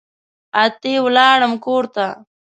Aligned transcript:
اتي 0.63 0.93
ولاړم 1.05 1.53
کورته 1.65 2.07